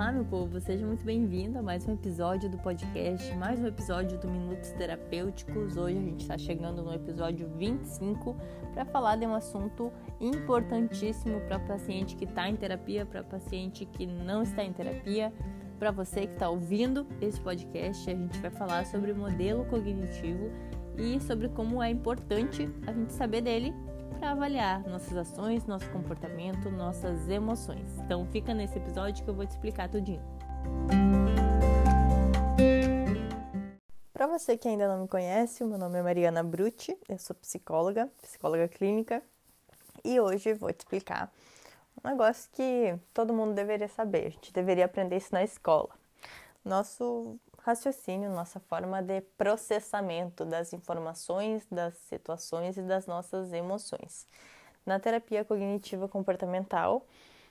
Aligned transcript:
Olá, 0.00 0.12
meu 0.12 0.24
povo, 0.24 0.58
seja 0.58 0.86
muito 0.86 1.04
bem-vindo 1.04 1.58
a 1.58 1.62
mais 1.62 1.86
um 1.86 1.92
episódio 1.92 2.48
do 2.48 2.56
podcast, 2.56 3.34
mais 3.34 3.60
um 3.60 3.66
episódio 3.66 4.18
do 4.18 4.30
Minutos 4.30 4.70
Terapêuticos. 4.70 5.76
Hoje 5.76 5.98
a 5.98 6.00
gente 6.00 6.20
está 6.22 6.38
chegando 6.38 6.82
no 6.82 6.94
episódio 6.94 7.46
25 7.58 8.34
para 8.72 8.86
falar 8.86 9.16
de 9.16 9.26
um 9.26 9.34
assunto 9.34 9.92
importantíssimo 10.18 11.38
para 11.42 11.58
paciente 11.58 12.16
que 12.16 12.24
está 12.24 12.48
em 12.48 12.56
terapia, 12.56 13.04
para 13.04 13.22
paciente 13.22 13.84
que 13.84 14.06
não 14.06 14.42
está 14.42 14.64
em 14.64 14.72
terapia. 14.72 15.34
Para 15.78 15.90
você 15.90 16.26
que 16.26 16.32
está 16.32 16.48
ouvindo 16.48 17.06
esse 17.20 17.38
podcast, 17.38 18.10
a 18.10 18.14
gente 18.14 18.38
vai 18.38 18.50
falar 18.50 18.86
sobre 18.86 19.12
o 19.12 19.14
modelo 19.14 19.66
cognitivo 19.66 20.50
e 20.96 21.20
sobre 21.20 21.50
como 21.50 21.82
é 21.82 21.90
importante 21.90 22.66
a 22.86 22.92
gente 22.94 23.12
saber 23.12 23.42
dele 23.42 23.74
para 24.20 24.32
avaliar 24.32 24.86
nossas 24.86 25.16
ações, 25.16 25.64
nosso 25.64 25.90
comportamento, 25.90 26.70
nossas 26.70 27.26
emoções. 27.30 27.90
Então 28.00 28.26
fica 28.26 28.52
nesse 28.52 28.76
episódio 28.76 29.24
que 29.24 29.30
eu 29.30 29.34
vou 29.34 29.46
te 29.46 29.52
explicar 29.52 29.88
tudinho. 29.88 30.22
Para 34.12 34.26
você 34.26 34.58
que 34.58 34.68
ainda 34.68 34.86
não 34.86 35.02
me 35.02 35.08
conhece, 35.08 35.64
meu 35.64 35.78
nome 35.78 35.98
é 35.98 36.02
Mariana 36.02 36.42
Brutti, 36.42 36.94
eu 37.08 37.18
sou 37.18 37.34
psicóloga, 37.34 38.10
psicóloga 38.20 38.68
clínica, 38.68 39.22
e 40.04 40.20
hoje 40.20 40.52
vou 40.52 40.70
te 40.70 40.80
explicar 40.80 41.32
um 42.04 42.08
negócio 42.08 42.50
que 42.52 42.94
todo 43.14 43.32
mundo 43.32 43.54
deveria 43.54 43.88
saber, 43.88 44.26
a 44.26 44.30
gente 44.30 44.52
deveria 44.52 44.84
aprender 44.84 45.16
isso 45.16 45.32
na 45.32 45.42
escola. 45.42 45.88
Nosso 46.62 47.38
raciocínio, 47.62 48.30
nossa 48.30 48.60
forma 48.60 49.02
de 49.02 49.20
processamento 49.36 50.44
das 50.44 50.72
informações, 50.72 51.66
das 51.70 51.94
situações 51.94 52.76
e 52.76 52.82
das 52.82 53.06
nossas 53.06 53.52
emoções. 53.52 54.26
Na 54.84 54.98
terapia 54.98 55.44
cognitiva 55.44 56.08
comportamental, 56.08 57.06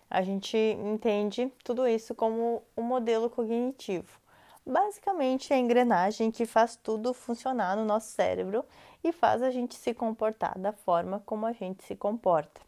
a 0.10 0.22
gente 0.22 0.58
entende 0.58 1.52
tudo 1.64 1.88
isso 1.88 2.16
como 2.16 2.64
um 2.76 2.82
modelo 2.82 3.30
cognitivo. 3.30 4.20
Basicamente, 4.66 5.54
é 5.54 5.56
a 5.56 5.60
engrenagem 5.60 6.32
que 6.32 6.46
faz 6.46 6.76
tudo 6.76 7.14
funcionar 7.14 7.76
no 7.76 7.86
nosso 7.86 8.12
cérebro 8.12 8.66
e 9.04 9.12
faz 9.12 9.42
a 9.42 9.52
gente 9.52 9.76
se 9.76 9.94
comportar 9.94 10.58
da 10.58 10.72
forma 10.72 11.22
como 11.26 11.46
a 11.46 11.54
gente 11.54 11.84
se 11.84 11.96
comporta. 11.96 12.62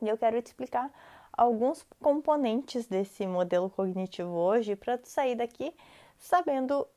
E 0.00 0.08
eu 0.08 0.18
quero 0.18 0.40
te 0.40 0.46
explicar 0.46 0.90
alguns 1.32 1.84
componentes 2.00 2.86
desse 2.86 3.26
modelo 3.26 3.68
cognitivo 3.68 4.30
hoje 4.30 4.76
para 4.76 4.96
tu 4.98 5.08
sair 5.08 5.34
daqui 5.34 5.74
sabendo 6.24 6.88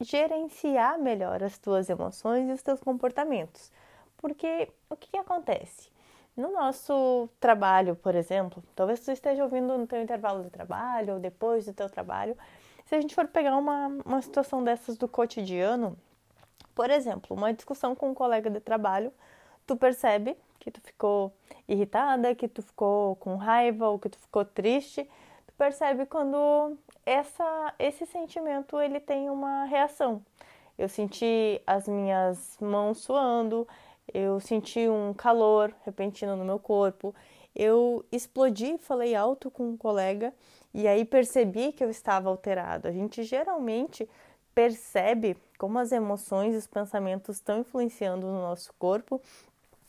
gerenciar 0.00 0.98
melhor 0.98 1.42
as 1.42 1.58
tuas 1.58 1.90
emoções 1.90 2.48
e 2.48 2.52
os 2.52 2.62
teus 2.62 2.80
comportamentos. 2.80 3.70
Porque 4.16 4.70
o 4.88 4.96
que, 4.96 5.10
que 5.10 5.18
acontece? 5.18 5.90
No 6.34 6.50
nosso 6.50 7.28
trabalho, 7.38 7.94
por 7.94 8.14
exemplo, 8.14 8.62
talvez 8.74 9.00
tu 9.00 9.10
esteja 9.10 9.44
ouvindo 9.44 9.76
no 9.76 9.86
teu 9.86 10.00
intervalo 10.02 10.42
de 10.42 10.50
trabalho 10.50 11.14
ou 11.14 11.20
depois 11.20 11.66
do 11.66 11.74
teu 11.74 11.90
trabalho, 11.90 12.36
se 12.86 12.94
a 12.94 13.00
gente 13.00 13.14
for 13.14 13.28
pegar 13.28 13.56
uma, 13.56 13.88
uma 14.04 14.22
situação 14.22 14.64
dessas 14.64 14.96
do 14.96 15.06
cotidiano, 15.06 15.96
por 16.74 16.90
exemplo, 16.90 17.36
uma 17.36 17.52
discussão 17.52 17.94
com 17.94 18.10
um 18.10 18.14
colega 18.14 18.48
de 18.48 18.60
trabalho, 18.60 19.12
tu 19.66 19.76
percebe 19.76 20.36
que 20.58 20.70
tu 20.70 20.80
ficou 20.80 21.32
irritada, 21.68 22.34
que 22.34 22.48
tu 22.48 22.62
ficou 22.62 23.16
com 23.16 23.36
raiva 23.36 23.88
ou 23.90 23.98
que 23.98 24.08
tu 24.08 24.18
ficou 24.18 24.44
triste, 24.44 25.08
percebe 25.56 26.06
quando 26.06 26.76
essa, 27.04 27.74
esse 27.78 28.06
sentimento 28.06 28.80
ele 28.80 29.00
tem 29.00 29.30
uma 29.30 29.64
reação. 29.64 30.22
Eu 30.76 30.88
senti 30.88 31.60
as 31.66 31.86
minhas 31.86 32.56
mãos 32.60 32.98
suando, 32.98 33.66
eu 34.12 34.40
senti 34.40 34.88
um 34.88 35.14
calor 35.14 35.74
repentino 35.84 36.36
no 36.36 36.44
meu 36.44 36.58
corpo, 36.58 37.14
eu 37.54 38.04
explodi, 38.10 38.76
falei 38.78 39.14
alto 39.14 39.50
com 39.50 39.70
um 39.70 39.76
colega 39.76 40.34
e 40.72 40.88
aí 40.88 41.04
percebi 41.04 41.72
que 41.72 41.84
eu 41.84 41.90
estava 41.90 42.28
alterado. 42.28 42.88
A 42.88 42.92
gente 42.92 43.22
geralmente 43.22 44.08
percebe 44.54 45.36
como 45.58 45.78
as 45.78 45.92
emoções 45.92 46.54
e 46.54 46.58
os 46.58 46.66
pensamentos 46.66 47.36
estão 47.36 47.60
influenciando 47.60 48.26
no 48.26 48.40
nosso 48.40 48.72
corpo 48.74 49.20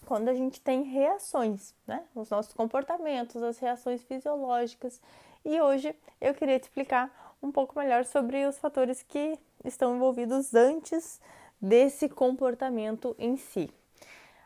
quando 0.06 0.30
a 0.30 0.34
gente 0.36 0.62
tem 0.62 0.84
reações, 0.84 1.74
né? 1.88 2.04
Os 2.14 2.30
nossos 2.30 2.54
comportamentos, 2.54 3.42
as 3.42 3.58
reações 3.58 4.04
fisiológicas 4.04 5.02
e 5.46 5.62
hoje 5.62 5.96
eu 6.20 6.34
queria 6.34 6.60
te 6.60 6.64
explicar 6.64 7.38
um 7.42 7.52
pouco 7.52 7.78
melhor 7.78 8.04
sobre 8.04 8.46
os 8.48 8.58
fatores 8.58 9.04
que 9.04 9.40
estão 9.64 9.96
envolvidos 9.96 10.56
antes 10.56 11.22
desse 11.62 12.10
comportamento 12.10 13.16
em 13.20 13.38
si. 13.38 13.70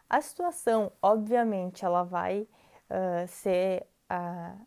A 0.09 0.21
situação, 0.21 0.91
obviamente, 1.01 1.85
ela 1.85 2.03
vai 2.03 2.41
uh, 2.41 3.27
ser 3.27 3.87
uh, 4.11 4.59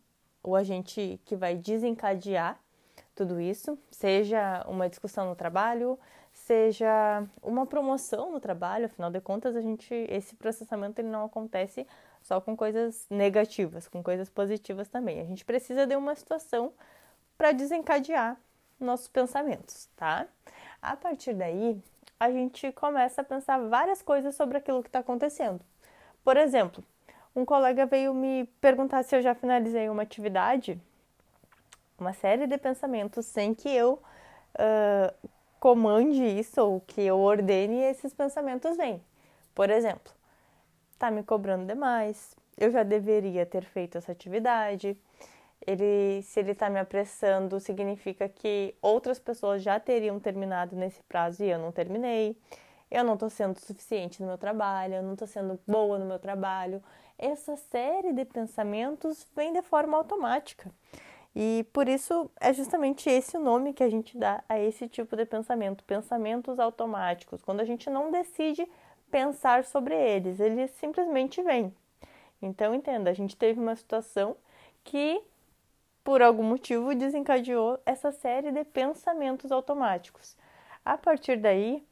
o 0.43 0.55
agente 0.55 1.21
que 1.23 1.35
vai 1.35 1.55
desencadear 1.55 2.59
tudo 3.15 3.39
isso, 3.39 3.77
seja 3.91 4.65
uma 4.67 4.89
discussão 4.89 5.29
no 5.29 5.35
trabalho, 5.35 5.99
seja 6.31 7.23
uma 7.43 7.65
promoção 7.65 8.31
no 8.31 8.39
trabalho, 8.39 8.85
afinal 8.85 9.11
de 9.11 9.21
contas, 9.21 9.55
a 9.55 9.61
gente 9.61 9.93
esse 10.09 10.35
processamento 10.35 10.99
ele 10.99 11.09
não 11.09 11.25
acontece 11.25 11.85
só 12.23 12.39
com 12.41 12.55
coisas 12.55 13.05
negativas, 13.09 13.87
com 13.87 14.01
coisas 14.01 14.29
positivas 14.29 14.87
também. 14.87 15.19
A 15.19 15.25
gente 15.25 15.45
precisa 15.45 15.85
de 15.85 15.95
uma 15.95 16.15
situação 16.15 16.73
para 17.37 17.51
desencadear 17.51 18.37
nossos 18.79 19.07
pensamentos, 19.07 19.89
tá? 19.95 20.25
A 20.81 20.95
partir 20.95 21.33
daí, 21.33 21.77
a 22.19 22.31
gente 22.31 22.71
começa 22.71 23.21
a 23.21 23.23
pensar 23.23 23.59
várias 23.67 24.01
coisas 24.01 24.35
sobre 24.35 24.57
aquilo 24.57 24.81
que 24.81 24.89
está 24.89 24.99
acontecendo. 24.99 25.59
Por 26.23 26.37
exemplo, 26.37 26.83
um 27.35 27.43
colega 27.43 27.85
veio 27.85 28.13
me 28.13 28.45
perguntar 28.61 29.03
se 29.03 29.15
eu 29.15 29.21
já 29.21 29.35
finalizei 29.35 29.89
uma 29.89 30.03
atividade, 30.03 30.79
uma 31.99 32.13
série 32.13 32.47
de 32.47 32.57
pensamentos 32.57 33.25
sem 33.25 33.53
que 33.53 33.69
eu 33.69 34.01
uh, 34.55 35.29
comande 35.59 36.23
isso 36.23 36.61
ou 36.61 36.79
que 36.79 37.01
eu 37.01 37.19
ordene 37.19 37.81
esses 37.81 38.13
pensamentos 38.13 38.77
vêm. 38.77 39.03
Por 39.53 39.69
exemplo, 39.69 40.13
está 41.03 41.11
me 41.11 41.21
cobrando 41.21 41.65
demais, 41.65 42.33
eu 42.57 42.71
já 42.71 42.81
deveria 42.81 43.45
ter 43.45 43.65
feito 43.65 43.97
essa 43.97 44.13
atividade. 44.13 44.97
Ele, 45.67 46.21
se 46.23 46.39
ele 46.39 46.51
está 46.51 46.69
me 46.69 46.79
apressando, 46.79 47.59
significa 47.59 48.29
que 48.29 48.73
outras 48.81 49.19
pessoas 49.19 49.61
já 49.61 49.77
teriam 49.81 50.17
terminado 50.17 50.77
nesse 50.77 51.03
prazo 51.03 51.43
e 51.43 51.49
eu 51.49 51.59
não 51.59 51.73
terminei. 51.73 52.37
Eu 52.89 53.03
não 53.03 53.15
estou 53.15 53.29
sendo 53.29 53.59
suficiente 53.59 54.21
no 54.21 54.27
meu 54.27 54.37
trabalho, 54.37 54.95
eu 54.95 55.03
não 55.03 55.13
estou 55.13 55.27
sendo 55.27 55.59
boa 55.67 55.99
no 55.99 56.05
meu 56.05 56.19
trabalho. 56.19 56.81
Essa 57.17 57.57
série 57.57 58.13
de 58.13 58.23
pensamentos 58.23 59.27
vem 59.35 59.51
de 59.51 59.61
forma 59.61 59.97
automática. 59.97 60.71
E 61.35 61.65
por 61.73 61.89
isso 61.89 62.31
é 62.39 62.53
justamente 62.53 63.09
esse 63.09 63.35
o 63.35 63.41
nome 63.41 63.73
que 63.73 63.83
a 63.83 63.89
gente 63.89 64.17
dá 64.17 64.41
a 64.47 64.57
esse 64.57 64.87
tipo 64.87 65.17
de 65.17 65.25
pensamento, 65.25 65.83
pensamentos 65.83 66.59
automáticos, 66.59 67.41
quando 67.41 67.59
a 67.59 67.65
gente 67.65 67.89
não 67.89 68.11
decide 68.11 68.65
pensar 69.13 69.63
sobre 69.63 69.93
eles, 69.93 70.39
eles 70.39 70.71
simplesmente 70.71 71.39
vêm. 71.43 71.71
Então, 72.41 72.73
entenda, 72.73 73.11
a 73.11 73.13
gente 73.13 73.37
teve 73.37 73.59
uma 73.59 73.75
situação 73.75 74.35
que, 74.83 75.21
por 76.03 76.23
algum 76.23 76.41
motivo, 76.41 76.95
desencadeou 76.95 77.79
essa 77.85 78.11
série 78.11 78.51
de 78.51 78.63
pensamentos 78.63 79.51
automáticos. 79.51 80.35
A 80.83 80.97
partir 80.97 81.37
daí, 81.37 81.85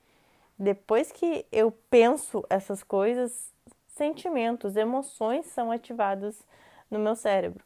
depois 0.58 1.12
que 1.12 1.46
eu 1.52 1.72
penso 1.92 2.44
essas 2.50 2.82
coisas, 2.82 3.53
sentimentos, 3.90 4.76
emoções 4.76 5.46
são 5.46 5.72
ativados 5.72 6.42
no 6.90 6.98
meu 6.98 7.16
cérebro. 7.16 7.64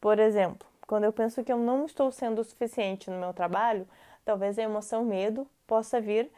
Por 0.00 0.18
exemplo, 0.18 0.66
quando 0.86 1.04
eu 1.04 1.12
penso 1.12 1.44
que 1.44 1.52
eu 1.52 1.58
não 1.58 1.84
estou 1.84 2.10
sendo 2.10 2.40
o 2.40 2.44
suficiente 2.44 3.10
no 3.10 3.20
meu 3.20 3.34
trabalho, 3.34 3.86
talvez 4.24 4.58
a 4.58 4.62
emoção 4.62 5.04
medo 5.04 5.46
possa 5.66 6.00
vir 6.00 6.30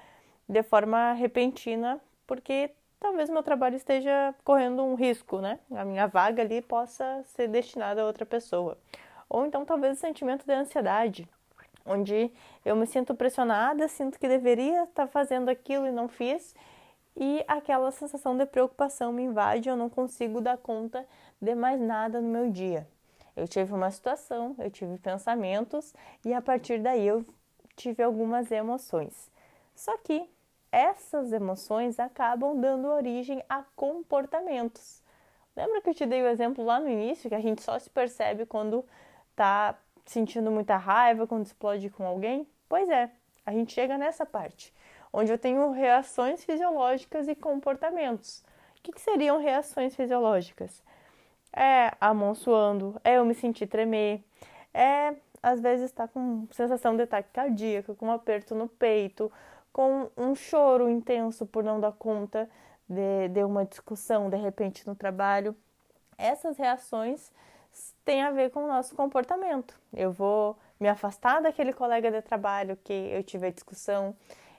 de 0.48 0.62
forma 0.64 1.12
repentina 1.12 2.00
porque 2.26 2.70
talvez 3.00 3.28
meu 3.28 3.42
trabalho 3.42 3.76
esteja 3.76 4.34
correndo 4.44 4.84
um 4.84 4.94
risco, 4.94 5.40
né? 5.40 5.58
A 5.72 5.84
minha 5.84 6.06
vaga 6.06 6.42
ali 6.42 6.62
possa 6.62 7.22
ser 7.26 7.48
destinada 7.48 8.02
a 8.02 8.06
outra 8.06 8.24
pessoa. 8.24 8.78
Ou 9.28 9.46
então 9.46 9.64
talvez 9.64 9.98
o 9.98 10.00
sentimento 10.00 10.46
de 10.46 10.52
ansiedade, 10.52 11.28
onde 11.84 12.30
eu 12.64 12.76
me 12.76 12.86
sinto 12.86 13.14
pressionada, 13.14 13.88
sinto 13.88 14.18
que 14.18 14.28
deveria 14.28 14.84
estar 14.84 15.06
fazendo 15.06 15.48
aquilo 15.48 15.86
e 15.86 15.90
não 15.90 16.08
fiz, 16.08 16.54
e 17.16 17.44
aquela 17.46 17.90
sensação 17.90 18.36
de 18.36 18.46
preocupação 18.46 19.12
me 19.12 19.22
invade, 19.22 19.68
eu 19.68 19.76
não 19.76 19.90
consigo 19.90 20.40
dar 20.40 20.56
conta 20.56 21.06
de 21.40 21.54
mais 21.54 21.80
nada 21.80 22.20
no 22.20 22.28
meu 22.28 22.50
dia. 22.50 22.86
Eu 23.36 23.48
tive 23.48 23.72
uma 23.72 23.90
situação, 23.90 24.54
eu 24.58 24.70
tive 24.70 24.98
pensamentos 24.98 25.94
e 26.24 26.32
a 26.32 26.40
partir 26.40 26.78
daí 26.80 27.06
eu 27.06 27.24
tive 27.76 28.02
algumas 28.02 28.50
emoções. 28.50 29.30
Só 29.74 29.96
que 29.98 30.28
essas 30.72 31.32
emoções 31.32 32.00
acabam 32.00 32.58
dando 32.58 32.88
origem 32.88 33.44
a 33.46 33.62
comportamentos. 33.76 35.02
Lembra 35.54 35.82
que 35.82 35.90
eu 35.90 35.94
te 35.94 36.06
dei 36.06 36.22
o 36.22 36.28
exemplo 36.28 36.64
lá 36.64 36.80
no 36.80 36.88
início 36.88 37.28
que 37.28 37.34
a 37.34 37.40
gente 37.40 37.62
só 37.62 37.78
se 37.78 37.90
percebe 37.90 38.46
quando 38.46 38.82
tá 39.36 39.78
sentindo 40.06 40.50
muita 40.50 40.78
raiva, 40.78 41.26
quando 41.26 41.44
explode 41.44 41.90
com 41.90 42.06
alguém? 42.06 42.48
Pois 42.70 42.88
é, 42.88 43.10
a 43.44 43.52
gente 43.52 43.74
chega 43.74 43.98
nessa 43.98 44.24
parte, 44.24 44.72
onde 45.12 45.30
eu 45.30 45.38
tenho 45.38 45.70
reações 45.72 46.42
fisiológicas 46.42 47.28
e 47.28 47.34
comportamentos. 47.34 48.42
O 48.78 48.82
que, 48.82 48.92
que 48.92 49.00
seriam 49.00 49.38
reações 49.38 49.94
fisiológicas? 49.94 50.82
É 51.52 51.92
a 52.00 52.14
mão 52.14 52.34
suando, 52.34 52.98
é 53.04 53.18
eu 53.18 53.24
me 53.26 53.34
sentir 53.34 53.66
tremer, 53.66 54.24
é 54.72 55.14
às 55.42 55.60
vezes 55.60 55.90
está 55.90 56.08
com 56.08 56.46
sensação 56.50 56.96
de 56.96 57.02
ataque 57.02 57.28
cardíaco, 57.32 57.94
com 57.94 58.06
um 58.06 58.12
aperto 58.12 58.54
no 58.54 58.68
peito, 58.68 59.30
com 59.72 60.10
um 60.16 60.34
choro 60.34 60.88
intenso 60.88 61.46
por 61.46 61.64
não 61.64 61.80
dar 61.80 61.92
conta 61.92 62.48
de, 62.88 63.28
de 63.28 63.42
uma 63.44 63.64
discussão 63.64 64.28
de 64.28 64.36
repente 64.36 64.86
no 64.86 64.94
trabalho. 64.94 65.56
Essas 66.18 66.56
reações 66.56 67.32
têm 68.04 68.22
a 68.22 68.30
ver 68.30 68.50
com 68.50 68.64
o 68.64 68.68
nosso 68.68 68.94
comportamento. 68.94 69.78
Eu 69.92 70.12
vou 70.12 70.58
me 70.78 70.88
afastar 70.88 71.40
daquele 71.40 71.72
colega 71.72 72.10
de 72.10 72.20
trabalho 72.20 72.76
que 72.84 72.92
eu 72.92 73.22
tive 73.22 73.46
a 73.46 73.50
discussão, 73.50 74.14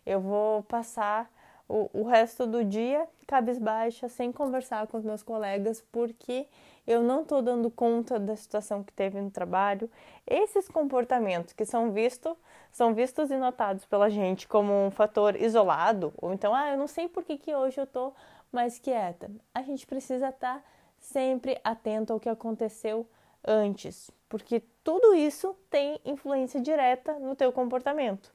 eu 0.06 0.20
vou 0.20 0.64
passar 0.64 1.30
o, 1.74 1.90
o 1.92 2.04
resto 2.04 2.46
do 2.46 2.64
dia 2.64 3.08
cabisbaixa, 3.26 4.08
sem 4.08 4.32
conversar 4.32 4.86
com 4.86 4.98
os 4.98 5.04
meus 5.04 5.24
colegas, 5.24 5.84
porque 5.92 6.46
eu 6.86 7.02
não 7.02 7.24
estou 7.24 7.42
dando 7.42 7.72
conta 7.72 8.20
da 8.20 8.36
situação 8.36 8.84
que 8.84 8.94
teve 8.94 9.20
no 9.20 9.32
trabalho. 9.32 9.90
Esses 10.28 10.70
comportamentos 10.70 11.52
que 11.52 11.66
são 11.66 11.92
vistos, 11.92 12.38
são 12.72 12.94
vistos 12.94 13.32
e 13.32 13.38
notados 13.38 13.86
pela 13.86 14.08
gente 14.08 14.48
como 14.48 14.72
um 14.72 14.92
fator 14.92 15.36
isolado, 15.36 16.14
ou 16.18 16.32
então, 16.32 16.54
ah, 16.54 16.70
eu 16.70 16.78
não 16.78 16.88
sei 16.88 17.08
por 17.08 17.24
que, 17.24 17.40
que 17.40 17.56
hoje 17.56 17.80
eu 17.80 17.86
estou 17.86 18.14
mais 18.52 18.78
quieta. 18.78 19.32
A 19.52 19.64
gente 19.64 19.88
precisa 19.88 20.30
estar 20.30 20.58
tá 20.60 20.64
sempre 21.00 21.60
atento 21.64 22.14
ao 22.14 22.20
que 22.20 22.30
aconteceu 22.30 23.08
antes, 23.44 24.12
porque 24.30 24.62
tudo 24.84 25.16
isso 25.16 25.56
tem 25.72 26.00
influência 26.06 26.62
direta 26.62 27.18
no 27.18 27.36
teu 27.36 27.52
comportamento. 27.52 28.32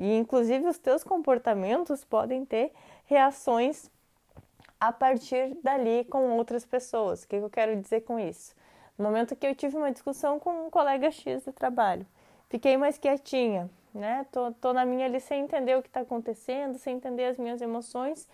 E 0.00 0.16
inclusive 0.16 0.66
os 0.66 0.78
teus 0.78 1.04
comportamentos 1.04 2.02
podem 2.02 2.42
ter 2.42 2.72
reações 3.04 3.90
a 4.80 4.90
partir 4.90 5.54
dali 5.62 6.04
com 6.04 6.38
outras 6.38 6.64
pessoas. 6.64 7.22
O 7.22 7.28
que 7.28 7.36
eu 7.36 7.50
quero 7.50 7.78
dizer 7.78 8.00
com 8.00 8.18
isso? 8.18 8.54
No 8.96 9.04
momento 9.04 9.36
que 9.36 9.46
eu 9.46 9.54
tive 9.54 9.76
uma 9.76 9.92
discussão 9.92 10.40
com 10.40 10.68
um 10.68 10.70
colega 10.70 11.10
X 11.10 11.44
de 11.44 11.52
trabalho, 11.52 12.06
fiquei 12.48 12.78
mais 12.78 12.96
quietinha, 12.96 13.68
né? 13.94 14.24
Tô, 14.32 14.50
tô 14.52 14.72
na 14.72 14.86
minha 14.86 15.04
ali 15.04 15.20
sem 15.20 15.42
entender 15.42 15.76
o 15.76 15.82
que 15.82 15.88
está 15.88 16.00
acontecendo, 16.00 16.78
sem 16.78 16.96
entender 16.96 17.26
as 17.26 17.36
minhas 17.36 17.60
emoções. 17.60 18.26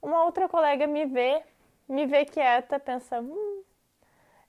Uma 0.00 0.24
outra 0.24 0.48
colega 0.48 0.86
me 0.86 1.04
vê, 1.04 1.42
me 1.86 2.06
vê 2.06 2.24
quieta, 2.24 2.80
pensa, 2.80 3.20
hum, 3.20 3.62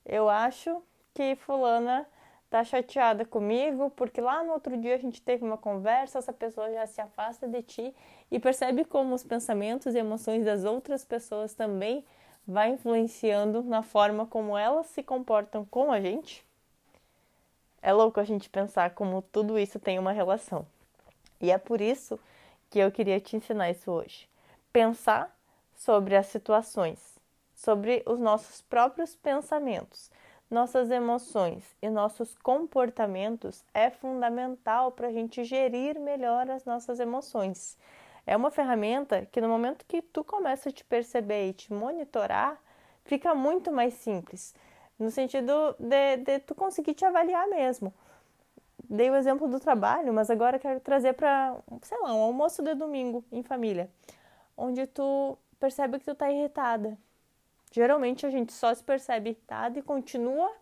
eu 0.06 0.26
acho 0.26 0.82
que 1.12 1.36
fulana 1.36 2.08
tá 2.52 2.62
chateada 2.62 3.24
comigo 3.24 3.88
porque 3.96 4.20
lá 4.20 4.44
no 4.44 4.52
outro 4.52 4.76
dia 4.76 4.94
a 4.94 4.98
gente 4.98 5.22
teve 5.22 5.42
uma 5.42 5.56
conversa, 5.56 6.18
essa 6.18 6.34
pessoa 6.34 6.70
já 6.70 6.86
se 6.86 7.00
afasta 7.00 7.48
de 7.48 7.62
ti 7.62 7.94
e 8.30 8.38
percebe 8.38 8.84
como 8.84 9.14
os 9.14 9.24
pensamentos 9.24 9.94
e 9.94 9.98
emoções 9.98 10.44
das 10.44 10.62
outras 10.62 11.02
pessoas 11.02 11.54
também 11.54 12.04
vai 12.46 12.68
influenciando 12.68 13.62
na 13.62 13.82
forma 13.82 14.26
como 14.26 14.58
elas 14.58 14.86
se 14.88 15.02
comportam 15.02 15.64
com 15.64 15.90
a 15.90 15.98
gente. 15.98 16.44
É 17.80 17.90
louco 17.90 18.20
a 18.20 18.24
gente 18.24 18.50
pensar 18.50 18.90
como 18.90 19.22
tudo 19.32 19.58
isso 19.58 19.80
tem 19.80 19.98
uma 19.98 20.12
relação. 20.12 20.66
E 21.40 21.50
é 21.50 21.56
por 21.56 21.80
isso 21.80 22.20
que 22.68 22.78
eu 22.78 22.92
queria 22.92 23.18
te 23.18 23.34
ensinar 23.34 23.70
isso 23.70 23.90
hoje. 23.90 24.28
Pensar 24.70 25.34
sobre 25.74 26.14
as 26.14 26.26
situações, 26.26 27.18
sobre 27.54 28.02
os 28.04 28.18
nossos 28.18 28.60
próprios 28.60 29.16
pensamentos 29.16 30.10
nossas 30.52 30.90
emoções 30.90 31.64
e 31.80 31.88
nossos 31.88 32.36
comportamentos 32.36 33.64
é 33.72 33.88
fundamental 33.88 34.92
para 34.92 35.08
a 35.08 35.12
gente 35.12 35.42
gerir 35.44 35.98
melhor 35.98 36.50
as 36.50 36.66
nossas 36.66 37.00
emoções. 37.00 37.78
É 38.26 38.36
uma 38.36 38.50
ferramenta 38.50 39.26
que 39.32 39.40
no 39.40 39.48
momento 39.48 39.86
que 39.86 40.02
tu 40.02 40.22
começa 40.22 40.68
a 40.68 40.72
te 40.72 40.84
perceber 40.84 41.48
e 41.48 41.52
te 41.54 41.72
monitorar, 41.72 42.60
fica 43.02 43.34
muito 43.34 43.72
mais 43.72 43.94
simples, 43.94 44.54
no 44.98 45.10
sentido 45.10 45.74
de, 45.78 46.18
de 46.18 46.38
tu 46.40 46.54
conseguir 46.54 46.92
te 46.92 47.04
avaliar 47.04 47.48
mesmo. 47.48 47.92
Dei 48.84 49.10
o 49.10 49.16
exemplo 49.16 49.48
do 49.48 49.58
trabalho, 49.58 50.12
mas 50.12 50.28
agora 50.28 50.58
quero 50.58 50.80
trazer 50.80 51.14
para, 51.14 51.56
sei 51.80 51.98
lá, 52.02 52.14
um 52.14 52.22
almoço 52.22 52.62
de 52.62 52.74
domingo 52.74 53.24
em 53.32 53.42
família, 53.42 53.90
onde 54.54 54.86
tu 54.86 55.38
percebe 55.58 55.98
que 55.98 56.04
tu 56.04 56.14
tá 56.14 56.30
irritada, 56.30 56.98
Geralmente 57.72 58.26
a 58.26 58.30
gente 58.30 58.52
só 58.52 58.72
se 58.72 58.84
percebe 58.84 59.30
irritado 59.30 59.78
e 59.78 59.82
continua 59.82 60.52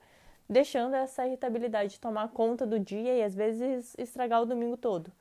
deixando 0.49 0.95
essa 0.95 1.27
irritabilidade 1.27 1.99
tomar 1.99 2.29
conta 2.29 2.65
do 2.65 2.79
dia 2.79 3.17
e 3.17 3.23
às 3.23 3.35
vezes 3.35 3.95
estragar 3.99 4.41
o 4.41 4.47
domingo 4.47 4.77
todo. 4.77 5.13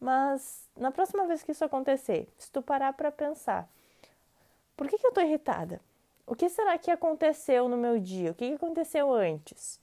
Mas 0.00 0.66
na 0.74 0.90
próxima 0.90 1.26
vez 1.26 1.42
que 1.42 1.52
isso 1.52 1.64
acontecer, 1.64 2.28
se 2.38 2.50
tu 2.50 2.62
parar 2.62 2.94
para 2.94 3.12
pensar, 3.12 3.68
por 4.74 4.88
que, 4.88 4.96
que 4.96 5.06
eu 5.06 5.12
tô 5.12 5.20
irritada? 5.20 5.80
O 6.26 6.34
que 6.34 6.48
será 6.48 6.78
que 6.78 6.90
aconteceu 6.90 7.68
no 7.68 7.76
meu 7.76 7.98
dia? 7.98 8.30
O 8.30 8.34
que, 8.34 8.48
que 8.48 8.54
aconteceu 8.54 9.12
antes? 9.12 9.76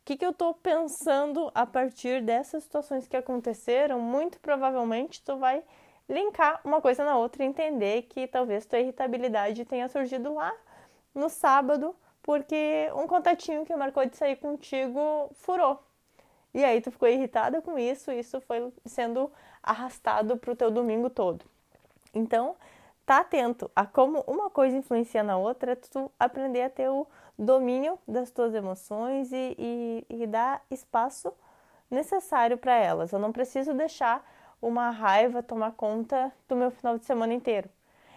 O 0.00 0.04
que, 0.06 0.16
que 0.16 0.24
eu 0.24 0.30
estou 0.30 0.54
pensando 0.54 1.50
a 1.54 1.66
partir 1.66 2.22
dessas 2.22 2.62
situações 2.62 3.06
que 3.06 3.16
aconteceram? 3.16 4.00
Muito 4.00 4.40
provavelmente 4.40 5.22
tu 5.22 5.36
vai 5.36 5.62
linkar 6.08 6.60
uma 6.64 6.80
coisa 6.80 7.04
na 7.04 7.18
outra 7.18 7.42
e 7.42 7.46
entender 7.46 8.02
que 8.02 8.26
talvez 8.26 8.64
tua 8.64 8.78
irritabilidade 8.78 9.64
tenha 9.66 9.88
surgido 9.88 10.32
lá 10.32 10.54
no 11.16 11.28
sábado 11.28 11.96
porque 12.22 12.90
um 12.94 13.06
contatinho 13.06 13.64
que 13.64 13.74
marcou 13.76 14.04
de 14.04 14.16
sair 14.16 14.36
contigo 14.36 15.30
furou. 15.34 15.80
E 16.52 16.64
aí 16.64 16.80
tu 16.80 16.90
ficou 16.90 17.08
irritada 17.08 17.62
com 17.62 17.78
isso, 17.78 18.10
e 18.10 18.18
isso 18.18 18.40
foi 18.40 18.72
sendo 18.84 19.30
arrastado 19.62 20.36
para 20.36 20.50
o 20.50 20.56
teu 20.56 20.70
domingo 20.70 21.08
todo. 21.08 21.44
Então, 22.12 22.56
tá 23.04 23.18
atento 23.18 23.70
a 23.76 23.86
como 23.86 24.24
uma 24.26 24.50
coisa 24.50 24.76
influencia 24.76 25.22
na 25.22 25.36
outra, 25.36 25.72
é 25.72 25.74
tu 25.76 26.10
aprender 26.18 26.62
a 26.62 26.70
ter 26.70 26.88
o 26.88 27.06
domínio 27.38 27.98
das 28.08 28.30
tuas 28.30 28.54
emoções 28.54 29.30
e, 29.32 29.54
e, 29.58 30.06
e 30.08 30.26
dar 30.26 30.64
espaço 30.70 31.32
necessário 31.88 32.58
para 32.58 32.74
elas. 32.74 33.12
Eu 33.12 33.18
não 33.18 33.30
preciso 33.32 33.72
deixar 33.72 34.26
uma 34.60 34.90
raiva 34.90 35.42
tomar 35.42 35.72
conta 35.72 36.32
do 36.48 36.56
meu 36.56 36.70
final 36.70 36.98
de 36.98 37.04
semana 37.04 37.34
inteiro. 37.34 37.68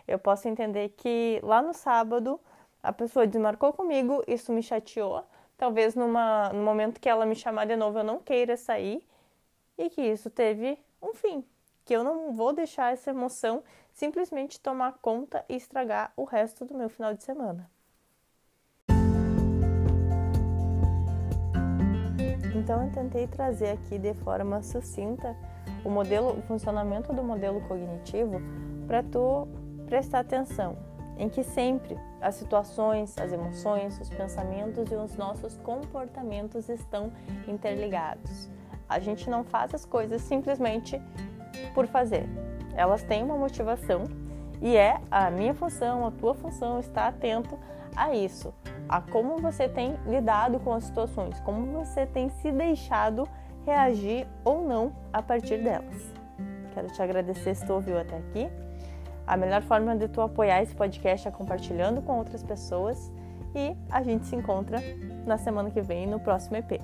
Eu 0.07 0.17
posso 0.17 0.47
entender 0.47 0.89
que 0.97 1.39
lá 1.43 1.61
no 1.61 1.73
sábado 1.73 2.39
a 2.81 2.93
pessoa 2.93 3.27
desmarcou 3.27 3.73
comigo, 3.73 4.23
isso 4.27 4.51
me 4.51 4.63
chateou. 4.63 5.23
Talvez 5.57 5.95
numa, 5.95 6.49
no 6.53 6.63
momento 6.63 7.01
que 7.01 7.09
ela 7.09 7.25
me 7.25 7.35
chamar 7.35 7.65
de 7.65 7.75
novo 7.75 7.99
eu 7.99 8.03
não 8.03 8.19
queira 8.19 8.55
sair 8.55 9.05
e 9.77 9.89
que 9.89 10.01
isso 10.01 10.29
teve 10.29 10.79
um 11.01 11.13
fim. 11.13 11.43
Que 11.83 11.95
eu 11.95 12.03
não 12.03 12.31
vou 12.33 12.53
deixar 12.53 12.93
essa 12.93 13.09
emoção 13.09 13.63
simplesmente 13.91 14.59
tomar 14.59 14.93
conta 15.01 15.43
e 15.49 15.55
estragar 15.55 16.13
o 16.15 16.23
resto 16.23 16.63
do 16.63 16.73
meu 16.73 16.89
final 16.89 17.13
de 17.13 17.23
semana. 17.23 17.69
Então 22.55 22.85
eu 22.85 22.91
tentei 22.91 23.27
trazer 23.27 23.71
aqui 23.71 23.97
de 23.97 24.13
forma 24.13 24.61
sucinta 24.61 25.35
o 25.83 25.89
modelo, 25.89 26.37
o 26.37 26.41
funcionamento 26.43 27.11
do 27.13 27.23
modelo 27.23 27.61
cognitivo 27.67 28.39
para 28.85 29.03
tu 29.03 29.47
prestar 29.85 30.19
atenção 30.19 30.77
em 31.17 31.27
que 31.29 31.43
sempre 31.43 31.97
as 32.21 32.35
situações, 32.35 33.17
as 33.17 33.31
emoções, 33.31 33.99
os 33.99 34.09
pensamentos 34.09 34.91
e 34.91 34.95
os 34.95 35.15
nossos 35.15 35.57
comportamentos 35.57 36.69
estão 36.69 37.11
interligados. 37.47 38.49
A 38.87 38.99
gente 38.99 39.29
não 39.29 39.43
faz 39.43 39.73
as 39.73 39.85
coisas 39.85 40.21
simplesmente 40.21 41.01
por 41.73 41.87
fazer. 41.87 42.27
Elas 42.75 43.03
têm 43.03 43.23
uma 43.23 43.37
motivação 43.37 44.03
e 44.61 44.75
é 44.75 44.99
a 45.09 45.29
minha 45.29 45.53
função, 45.53 46.05
a 46.05 46.11
tua 46.11 46.33
função 46.33 46.79
estar 46.79 47.07
atento 47.07 47.57
a 47.95 48.13
isso, 48.13 48.53
a 48.87 49.01
como 49.01 49.37
você 49.37 49.67
tem 49.67 49.95
lidado 50.05 50.59
com 50.59 50.73
as 50.73 50.83
situações, 50.83 51.39
como 51.41 51.65
você 51.71 52.05
tem 52.05 52.29
se 52.29 52.51
deixado 52.51 53.27
reagir 53.65 54.27
ou 54.43 54.65
não 54.65 54.93
a 55.13 55.21
partir 55.21 55.63
delas. 55.63 56.13
Quero 56.73 56.87
te 56.87 57.01
agradecer 57.01 57.55
se 57.55 57.65
tu 57.65 57.73
ouviu 57.73 57.99
até 57.99 58.17
aqui. 58.17 58.49
A 59.29 59.37
melhor 59.37 59.61
forma 59.61 59.95
de 59.95 60.07
tu 60.07 60.21
apoiar 60.21 60.63
esse 60.63 60.73
podcast 60.73 61.27
é 61.27 61.31
compartilhando 61.31 62.01
com 62.01 62.17
outras 62.17 62.41
pessoas 62.41 63.13
e 63.53 63.77
a 63.91 64.01
gente 64.01 64.25
se 64.25 64.35
encontra 64.35 64.81
na 65.23 65.37
semana 65.37 65.69
que 65.69 65.81
vem 65.81 66.07
no 66.07 66.19
próximo 66.19 66.57
EP. 66.57 66.81